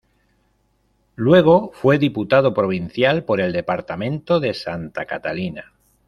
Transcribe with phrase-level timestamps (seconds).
[1.15, 5.73] Luego fue diputado provincial por el Departamento de Santa Catalina.